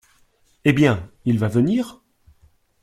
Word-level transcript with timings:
Eh 0.65 0.73
bien, 0.73 1.11
il 1.25 1.37
va 1.37 1.47
venir? 1.47 2.01